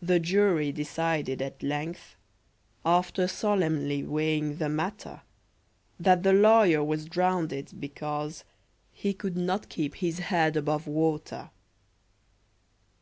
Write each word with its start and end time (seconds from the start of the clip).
The 0.00 0.18
jury 0.18 0.72
decided 0.72 1.42
at 1.42 1.62
length, 1.62 2.16
After 2.86 3.28
solemnly 3.28 4.02
weighing 4.02 4.56
the 4.56 4.70
matter, 4.70 5.20
That 6.00 6.22
the 6.22 6.32
lawyer 6.32 6.82
was 6.82 7.04
drownded, 7.04 7.78
because 7.78 8.44
He 8.92 9.12
could 9.12 9.36
not 9.36 9.68
keep 9.68 9.96
his 9.96 10.20
head 10.20 10.56
above 10.56 10.86
water! 10.86 11.50